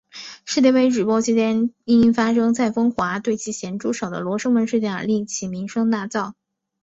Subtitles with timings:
[0.45, 6.33] 世界杯直播期间因发生蔡枫华对其咸猪手的罗生门事件令其声名大噪。